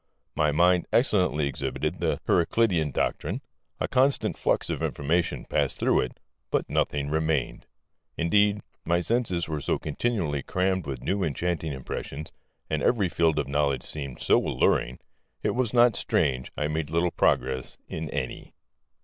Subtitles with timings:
[0.33, 3.39] My mind excellently exhibited the Heraclitean doctrine:
[3.79, 7.67] a constant flux of information passed through it, but nothing remained.
[8.17, 12.31] Indeed, my senses were so continually crammed with new enchanting impressions,
[12.67, 14.97] and every field of knowledge seemed so alluring,
[15.43, 18.55] it was not strange I made little progress in any.